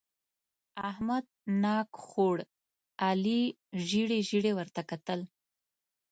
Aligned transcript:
احمد 0.89 1.25
ناک 1.63 1.89
خوړ؛ 2.07 2.37
علي 3.05 3.41
ژېړې 3.87 4.19
ژېړې 4.29 4.51
ورته 4.55 4.81
کتل. 4.89 5.19